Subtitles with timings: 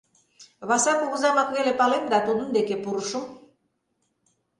[0.67, 3.23] Васа кугызамак веле палем да тудын деке пурышым.